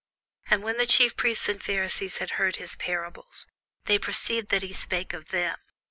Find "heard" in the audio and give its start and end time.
2.41-2.55